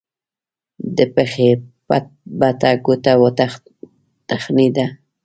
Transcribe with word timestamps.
د 0.95 0.97
پښې 1.15 1.49
بټه 2.39 2.71
ګوته 2.85 3.13
وتخنېده. 3.23 4.85